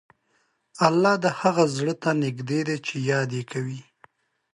[0.87, 3.79] الله د هغه زړه ته نږدې دی چې یاد یې کوي.